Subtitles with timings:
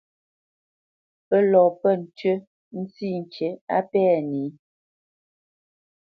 [1.27, 2.35] Pə́ lɔ pə̂ ntʉ́
[2.81, 4.43] ntsî ŋkǐ á pɛ̂ nǐ.